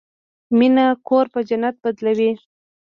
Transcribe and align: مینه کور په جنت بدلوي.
مینه 0.57 0.85
کور 1.07 1.25
په 1.33 1.39
جنت 1.49 1.75
بدلوي. 1.83 2.31